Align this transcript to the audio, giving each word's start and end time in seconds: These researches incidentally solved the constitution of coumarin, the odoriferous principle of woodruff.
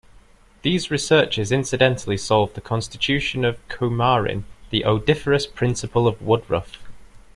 These 0.63 0.89
researches 0.89 1.51
incidentally 1.51 2.17
solved 2.17 2.55
the 2.55 2.59
constitution 2.61 3.45
of 3.45 3.59
coumarin, 3.67 4.45
the 4.71 4.81
odoriferous 4.83 5.45
principle 5.45 6.07
of 6.07 6.19
woodruff. 6.23 6.79